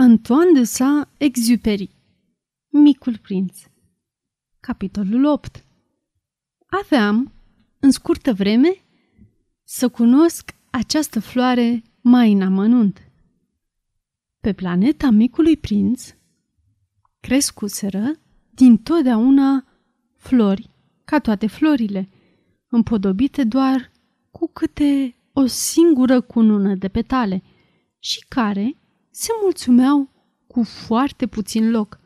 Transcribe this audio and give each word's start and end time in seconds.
Antoine 0.00 0.52
de 0.52 0.64
Saint-Exupéry 0.64 1.90
Micul 2.68 3.18
prinț 3.18 3.58
Capitolul 4.60 5.24
8 5.24 5.64
Aveam, 6.66 7.32
în 7.78 7.90
scurtă 7.90 8.32
vreme, 8.32 8.68
să 9.64 9.88
cunosc 9.88 10.54
această 10.70 11.20
floare 11.20 11.82
mai 12.00 12.32
în 12.32 12.42
amănunt. 12.42 13.10
Pe 14.40 14.52
planeta 14.52 15.10
micului 15.10 15.56
prinț 15.56 16.14
crescuseră 17.20 18.12
din 18.50 18.76
totdeauna 18.76 19.64
flori, 20.16 20.70
ca 21.04 21.18
toate 21.18 21.46
florile, 21.46 22.08
împodobite 22.68 23.44
doar 23.44 23.90
cu 24.30 24.50
câte 24.52 25.16
o 25.32 25.46
singură 25.46 26.20
cunună 26.20 26.74
de 26.74 26.88
petale 26.88 27.42
și 27.98 28.24
care 28.28 28.76
se 29.10 29.30
mulțumeau 29.42 30.10
cu 30.46 30.62
foarte 30.62 31.26
puțin 31.26 31.70
loc 31.70 32.00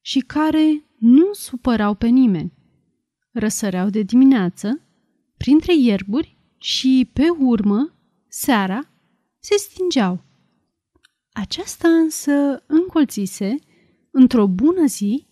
și 0.00 0.20
care 0.20 0.84
nu 0.98 1.32
supărau 1.32 1.94
pe 1.94 2.06
nimeni. 2.06 2.52
Răsăreau 3.32 3.88
de 3.88 4.02
dimineață, 4.02 4.80
printre 5.36 5.74
ierburi 5.76 6.38
și, 6.58 7.10
pe 7.12 7.28
urmă, 7.28 7.94
seara, 8.28 8.90
se 9.38 9.56
stingeau. 9.56 10.22
Aceasta 11.32 11.88
însă 11.88 12.64
încolțise, 12.66 13.56
într-o 14.10 14.46
bună 14.46 14.86
zi, 14.86 15.26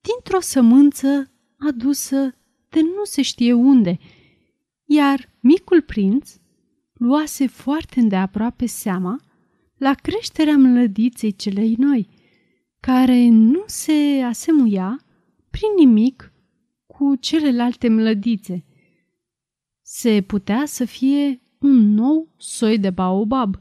dintr-o 0.00 0.40
sămânță 0.40 1.30
adusă 1.58 2.34
de 2.68 2.80
nu 2.80 3.04
se 3.04 3.22
știe 3.22 3.52
unde, 3.52 3.98
iar 4.84 5.32
micul 5.40 5.82
prinț 5.82 6.30
luase 6.92 7.46
foarte 7.46 8.00
îndeaproape 8.00 8.66
seama 8.66 9.20
la 9.76 9.94
creșterea 9.94 10.56
mlădiței 10.56 11.32
celei 11.32 11.74
noi, 11.78 12.08
care 12.80 13.28
nu 13.28 13.62
se 13.66 14.22
asemuia 14.24 15.04
prin 15.50 15.68
nimic 15.76 16.32
cu 16.86 17.14
celelalte 17.14 17.88
mlădițe. 17.88 18.64
Se 19.82 20.22
putea 20.22 20.66
să 20.66 20.84
fie 20.84 21.40
un 21.60 21.94
nou 21.94 22.28
soi 22.36 22.78
de 22.78 22.90
baobab. 22.90 23.60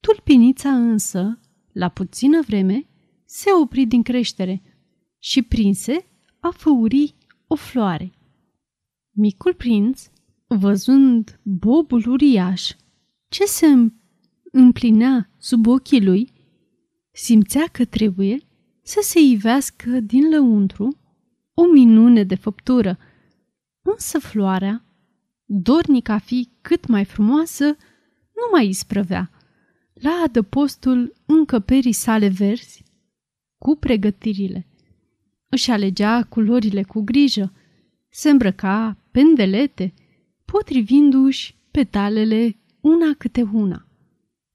Tulpinița 0.00 0.74
însă, 0.74 1.40
la 1.72 1.88
puțină 1.88 2.40
vreme, 2.40 2.86
se 3.24 3.50
opri 3.62 3.84
din 3.84 4.02
creștere 4.02 4.62
și 5.18 5.42
prinse 5.42 6.06
a 6.40 6.50
făuri 6.50 7.14
o 7.46 7.54
floare. 7.54 8.12
Micul 9.10 9.54
prinț, 9.54 10.10
văzând 10.46 11.40
bobul 11.42 12.04
uriaș, 12.08 12.70
ce 13.28 13.44
se 13.44 13.66
împlinea 14.52 15.30
sub 15.38 15.66
ochii 15.66 16.04
lui, 16.04 16.32
simțea 17.12 17.64
că 17.72 17.84
trebuie 17.84 18.38
să 18.82 18.98
se 19.02 19.20
ivească 19.20 20.00
din 20.00 20.28
lăuntru 20.30 20.98
o 21.54 21.66
minune 21.66 22.24
de 22.24 22.34
făptură, 22.34 22.98
însă 23.82 24.18
floarea, 24.18 24.84
dornic 25.44 26.08
a 26.08 26.18
fi 26.18 26.48
cât 26.60 26.86
mai 26.86 27.04
frumoasă, 27.04 27.64
nu 28.34 28.48
mai 28.52 28.68
isprăvea. 28.68 29.30
La 29.92 30.22
adăpostul 30.24 31.14
încăperii 31.26 31.92
sale 31.92 32.28
verzi, 32.28 32.84
cu 33.58 33.76
pregătirile. 33.76 34.66
Își 35.48 35.70
alegea 35.70 36.22
culorile 36.22 36.82
cu 36.82 37.00
grijă, 37.00 37.52
se 38.08 38.30
îmbrăca 38.30 38.96
pendelete, 39.10 39.94
potrivindu-și 40.44 41.54
petalele 41.70 42.56
una 42.80 43.14
câte 43.18 43.42
una. 43.52 43.86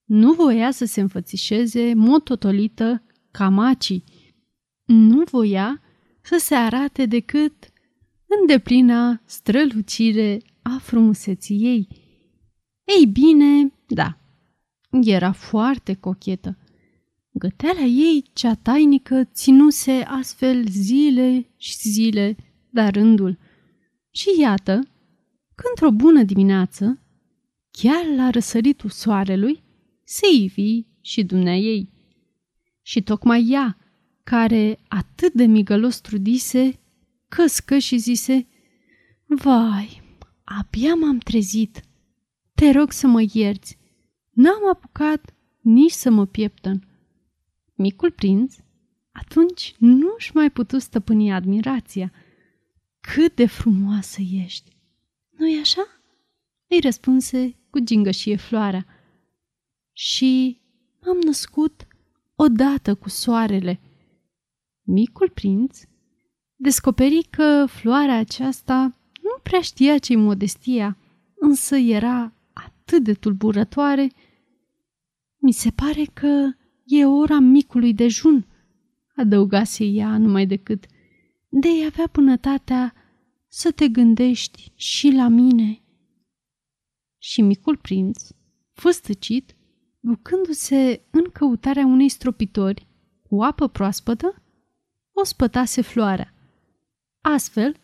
Nu 0.08 0.34
voia 0.34 0.72
să 0.72 0.86
se 0.86 1.02
înfățișeze 1.02 1.94
mototolită 1.94 3.04
ca 3.32 3.50
macii. 3.50 4.04
Nu 4.86 5.24
voia 5.24 5.82
să 6.22 6.38
se 6.40 6.56
arate 6.56 7.06
decât 7.06 7.54
în 8.26 8.46
deplina 8.48 9.22
strălucire 9.26 10.42
a 10.62 10.78
frumuseții 10.82 11.58
ei. 11.58 11.88
Ei 12.84 13.06
bine, 13.06 13.74
da, 13.88 14.18
era 15.02 15.32
foarte 15.32 15.94
cochetă. 15.94 16.58
Găteala 17.32 17.82
ei, 17.82 18.30
cea 18.34 18.54
tainică, 18.54 19.24
ținuse 19.24 19.92
astfel 19.92 20.68
zile 20.68 21.50
și 21.58 21.78
zile, 21.78 22.36
dar 22.70 22.94
rândul. 22.94 23.38
Și 24.12 24.28
iată, 24.40 24.74
când 25.56 25.70
într-o 25.70 25.92
bună 25.92 26.24
dimineață, 26.24 27.02
chiar 27.72 28.06
la 28.16 28.30
răsăritul 28.30 28.90
soarelui, 28.90 29.64
se 30.10 30.28
ivi 30.34 30.84
și 31.02 31.24
dumnea 31.24 31.58
ei. 31.58 31.90
Și 32.82 33.02
tocmai 33.02 33.48
ea, 33.50 33.78
care 34.24 34.80
atât 34.88 35.34
de 35.34 35.46
migălos 35.46 35.98
trudise, 36.00 36.80
căscă 37.28 37.78
și 37.78 37.98
zise, 37.98 38.48
Vai, 39.26 40.02
abia 40.44 40.94
m-am 40.96 41.18
trezit. 41.18 41.82
Te 42.56 42.72
rog 42.72 42.92
să 42.92 43.08
mă 43.08 43.26
ierți. 43.34 43.78
N-am 44.30 44.70
apucat 44.72 45.34
nici 45.62 45.92
să 45.92 46.10
mă 46.10 46.26
pieptăn. 46.26 46.88
Micul 47.76 48.12
prinț 48.12 48.56
atunci 49.12 49.76
nu-și 49.78 50.32
mai 50.34 50.52
putu 50.52 50.78
stăpâni 50.78 51.32
admirația. 51.32 52.12
Cât 53.00 53.36
de 53.36 53.46
frumoasă 53.46 54.22
ești! 54.32 54.76
Nu-i 55.30 55.60
așa? 55.60 55.88
Îi 56.68 56.80
răspunse 56.80 57.56
cu 57.70 57.80
gingășie 57.80 58.36
floarea 58.36 58.86
și 60.00 60.62
m-am 61.02 61.18
născut 61.20 61.88
odată 62.36 62.96
cu 62.96 63.10
soarele. 63.10 63.80
Micul 64.82 65.30
prinț 65.30 65.82
descoperi 66.56 67.28
că 67.30 67.66
floarea 67.70 68.18
aceasta 68.18 68.98
nu 69.22 69.40
prea 69.44 69.62
știa 69.62 69.98
ce-i 69.98 70.16
modestia, 70.16 70.98
însă 71.40 71.76
era 71.76 72.34
atât 72.54 73.04
de 73.04 73.14
tulburătoare. 73.14 74.12
Mi 75.38 75.52
se 75.52 75.72
pare 75.72 76.06
că 76.14 76.52
e 76.86 77.06
ora 77.06 77.40
micului 77.40 77.94
dejun, 77.94 78.46
adăugase 79.16 79.84
ea 79.84 80.18
numai 80.18 80.46
decât, 80.46 80.86
de 81.50 81.68
avea 81.86 82.08
pânătatea 82.08 82.94
să 83.48 83.72
te 83.72 83.88
gândești 83.88 84.72
și 84.76 85.12
la 85.12 85.28
mine. 85.28 85.82
Și 87.18 87.42
micul 87.42 87.78
prinț, 87.78 88.28
făstăcit, 88.74 89.57
ducându-se 90.08 91.02
în 91.10 91.24
căutarea 91.34 91.86
unei 91.86 92.10
stropitori 92.10 92.88
cu 93.30 93.44
apă 93.44 93.68
proaspătă, 93.68 94.42
o 95.12 95.24
spătase 95.24 95.82
floarea. 95.82 96.34
Astfel, 97.22 97.76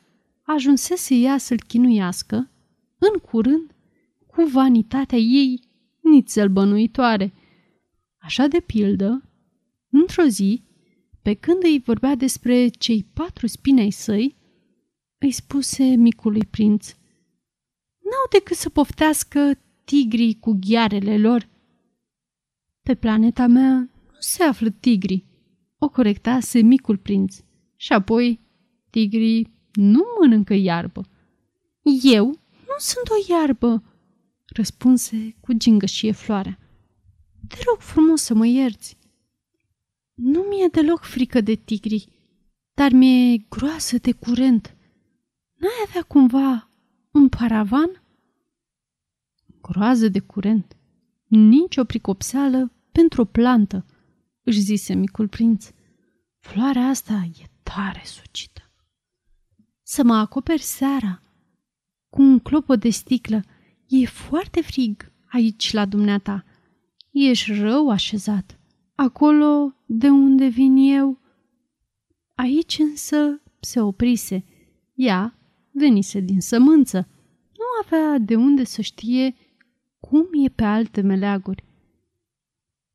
ajunsese 0.42 1.16
ea 1.16 1.38
să-l 1.38 1.60
chinuiască, 1.68 2.52
în 2.98 3.20
curând, 3.20 3.76
cu 4.28 4.44
vanitatea 4.44 5.18
ei 5.18 5.62
nițel 6.02 6.50
bănuitoare. 6.50 7.34
Așa 8.18 8.48
de 8.48 8.60
pildă, 8.60 9.30
într-o 9.90 10.24
zi, 10.24 10.64
pe 11.22 11.34
când 11.34 11.64
îi 11.64 11.82
vorbea 11.86 12.16
despre 12.16 12.68
cei 12.68 13.04
patru 13.14 13.48
spini 13.48 13.82
ai 13.82 13.92
săi, 13.92 14.36
îi 15.18 15.32
spuse 15.32 15.84
micului 15.84 16.46
prinț, 16.46 16.96
N-au 18.00 18.28
decât 18.32 18.58
să 18.58 18.70
poftească 18.70 19.60
tigrii 19.84 20.40
cu 20.40 20.58
ghiarele 20.62 21.18
lor 21.18 21.52
pe 22.84 22.96
planeta 22.96 23.48
mea 23.48 23.74
nu 24.12 24.20
se 24.20 24.44
află 24.44 24.70
tigri, 24.70 25.26
o 25.78 25.90
corectase 25.90 26.62
micul 26.62 26.98
prinț. 26.98 27.38
Și 27.76 27.94
apoi, 27.94 28.40
tigrii 28.90 29.54
nu 29.74 30.04
mănâncă 30.20 30.54
iarbă. 30.54 31.10
Eu 32.04 32.26
nu 32.68 32.76
sunt 32.78 33.08
o 33.10 33.34
iarbă, 33.34 33.84
răspunse 34.46 35.36
cu 35.40 35.54
gingășie 35.54 36.12
floarea. 36.12 36.60
Te 37.48 37.56
rog 37.68 37.80
frumos 37.80 38.22
să 38.22 38.34
mă 38.34 38.46
ierți. 38.46 38.98
Nu 40.14 40.40
mi-e 40.40 40.68
deloc 40.72 41.02
frică 41.02 41.42
de 41.42 41.56
tigri, 41.56 42.08
dar 42.74 42.92
mi-e 42.92 43.46
groasă 43.50 43.98
de 43.98 44.12
curent. 44.12 44.76
N-ai 45.54 45.86
avea 45.88 46.02
cumva 46.02 46.70
un 47.12 47.30
paravan? 47.30 48.04
Groază 49.62 50.08
de 50.08 50.20
curent 50.20 50.78
nici 51.36 51.78
o 51.78 51.84
pricopseală 51.84 52.72
pentru 52.92 53.22
o 53.22 53.26
plantă, 53.26 53.86
își 54.44 54.60
zise 54.60 54.94
micul 54.94 55.28
prinț. 55.28 55.70
Floarea 56.40 56.88
asta 56.88 57.30
e 57.40 57.50
tare 57.64 58.02
sucită. 58.06 58.62
Să 59.84 60.04
mă 60.04 60.16
acoperi 60.16 60.62
seara 60.62 61.22
cu 62.10 62.22
un 62.22 62.40
clopot 62.40 62.80
de 62.80 62.90
sticlă. 62.90 63.44
E 63.88 64.06
foarte 64.06 64.62
frig 64.62 65.12
aici 65.30 65.72
la 65.72 65.86
dumneata. 65.86 66.46
Ești 67.12 67.54
rău 67.54 67.90
așezat. 67.90 68.60
Acolo 68.96 69.76
de 69.86 70.10
unde 70.10 70.48
vin 70.48 70.76
eu. 70.76 71.20
Aici 72.36 72.80
însă 72.80 73.42
se 73.60 73.82
oprise. 73.82 74.46
Ea 74.94 75.38
venise 75.72 76.20
din 76.20 76.42
sămânță. 76.42 77.08
Nu 77.52 77.66
avea 77.84 78.18
de 78.18 78.36
unde 78.36 78.64
să 78.64 78.82
știe 78.82 79.36
cum 80.10 80.28
e 80.46 80.50
pe 80.50 80.64
alte 80.64 81.02
meleaguri. 81.02 81.64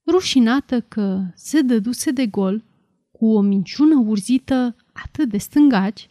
rușinată 0.07 0.81
că 0.81 1.25
se 1.35 1.61
dăduse 1.61 2.11
de 2.11 2.27
gol, 2.27 2.65
cu 3.11 3.27
o 3.27 3.41
minciună 3.41 3.99
urzită 3.99 4.77
atât 4.93 5.29
de 5.29 5.39
stângaci, 5.39 6.11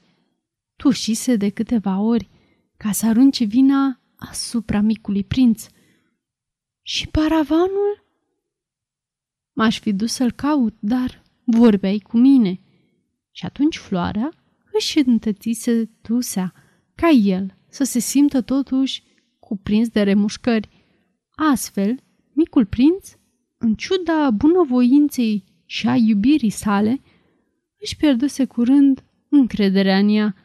tușise 0.75 1.35
de 1.35 1.49
câteva 1.49 1.99
ori 1.99 2.29
ca 2.77 2.91
să 2.91 3.05
arunce 3.05 3.43
vina 3.43 3.99
asupra 4.15 4.81
micului 4.81 5.23
prinț. 5.23 5.67
Și 6.81 7.07
paravanul? 7.07 8.05
M-aș 9.53 9.79
fi 9.79 9.93
dus 9.93 10.13
să-l 10.13 10.31
caut, 10.31 10.75
dar 10.79 11.23
vorbeai 11.43 11.99
cu 11.99 12.17
mine. 12.17 12.59
Și 13.31 13.45
atunci 13.45 13.77
floarea 13.77 14.31
își 14.73 14.99
întățise 14.99 15.89
tusea, 16.01 16.53
ca 16.95 17.09
el, 17.09 17.57
să 17.69 17.83
se 17.83 17.99
simtă 17.99 18.41
totuși 18.41 19.03
cuprins 19.39 19.89
de 19.89 20.01
remușcări. 20.01 20.76
Astfel, 21.39 21.99
micul 22.33 22.65
prinț, 22.65 23.11
în 23.57 23.75
ciuda 23.75 24.31
bunăvoinței 24.31 25.43
și 25.65 25.87
a 25.87 25.95
iubirii 25.95 26.49
sale, 26.49 27.01
își 27.81 27.95
pierduse 27.95 28.45
curând 28.45 29.03
încrederea 29.29 29.97
în 29.97 30.09
ea. 30.09 30.35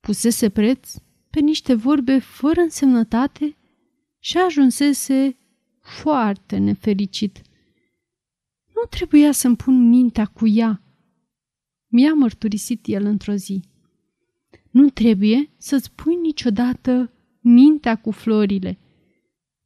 Pusese 0.00 0.48
preț 0.48 0.94
pe 1.30 1.40
niște 1.40 1.74
vorbe 1.74 2.18
fără 2.18 2.60
însemnătate 2.60 3.56
și 4.18 4.38
ajunsese 4.38 5.36
foarte 5.80 6.56
nefericit. 6.56 7.42
Nu 8.74 8.82
trebuia 8.90 9.32
să-mi 9.32 9.56
pun 9.56 9.88
mintea 9.88 10.26
cu 10.26 10.46
ea. 10.46 10.82
Mi-a 11.86 12.12
mărturisit 12.12 12.86
el 12.86 13.04
într-o 13.04 13.34
zi. 13.34 13.60
Nu 14.70 14.90
trebuie 14.90 15.50
să-ți 15.56 15.92
pui 15.92 16.16
niciodată 16.16 17.12
mintea 17.40 17.96
cu 17.96 18.10
florile. 18.10 18.78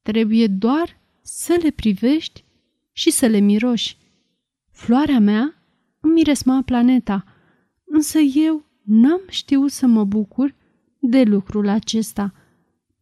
Trebuie 0.08 0.46
doar 0.46 1.00
să 1.22 1.58
le 1.62 1.70
privești 1.70 2.44
și 2.93 3.10
să 3.10 3.26
le 3.26 3.38
miroși. 3.38 3.96
Floarea 4.70 5.19
mea 5.19 5.55
îmi 6.00 6.12
miresma 6.12 6.62
planeta, 6.62 7.25
însă 7.84 8.19
eu 8.19 8.64
n-am 8.82 9.20
știut 9.28 9.70
să 9.70 9.87
mă 9.87 10.05
bucur 10.05 10.55
de 11.00 11.22
lucrul 11.22 11.69
acesta. 11.69 12.32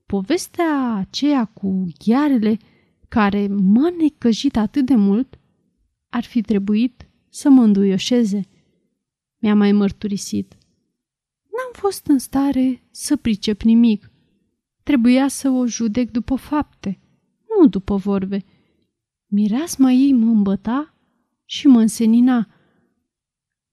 Povestea 0.07 0.95
aceea 0.95 1.45
cu 1.45 1.87
ghearele 2.05 2.57
care 3.09 3.47
m-a 3.47 3.91
necăjit 3.99 4.57
atât 4.57 4.87
de 4.87 4.95
mult 4.95 5.39
ar 6.09 6.25
fi 6.25 6.41
trebuit 6.41 7.09
să 7.29 7.51
mă 7.51 7.63
înduioșeze. 7.63 8.41
Mi-a 9.39 9.55
mai 9.55 9.73
mărturisit. 9.73 10.53
N-am 11.43 11.73
fost 11.73 12.07
în 12.07 12.19
stare 12.19 12.83
să 12.91 13.17
pricep 13.17 13.63
nimic. 13.63 14.11
Trebuia 14.87 15.29
să 15.29 15.49
o 15.49 15.67
judec 15.67 16.11
după 16.11 16.37
fapte, 16.37 17.01
nu 17.49 17.67
după 17.67 17.97
vorbe. 17.97 18.45
Mireasma 19.27 19.91
ei 19.91 20.13
mă 20.13 20.31
îmbăta 20.31 20.95
și 21.45 21.67
mă 21.67 21.81
însenina. 21.81 22.49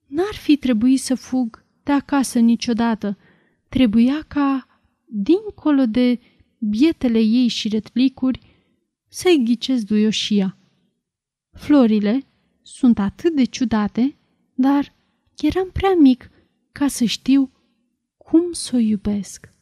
N-ar 0.08 0.34
fi 0.34 0.58
trebuit 0.58 1.00
să 1.00 1.16
fug 1.16 1.66
de 1.84 1.92
acasă 1.92 2.40
niciodată. 2.40 3.18
Trebuia 3.70 4.26
ca, 4.28 4.68
dincolo 5.06 5.86
de 5.86 6.20
bietele 6.60 7.20
ei 7.20 7.48
și 7.48 7.68
retlicuri, 7.68 8.40
să-i 9.08 9.44
ghicesc 9.44 9.86
duioșia. 9.86 10.58
Florile 11.52 12.24
sunt 12.62 13.00
atât 13.00 13.36
de 13.36 13.44
ciudate, 13.44 14.16
dar 14.54 14.94
eram 15.38 15.70
prea 15.74 15.96
mic 16.00 16.30
ca 16.72 16.88
să 16.88 17.06
știu 17.06 17.52
cum 18.18 18.52
să 18.52 18.76
o 18.76 18.80
iubesc. 18.80 19.53